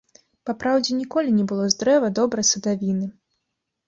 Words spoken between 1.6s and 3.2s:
з дрэва добрай садавіны.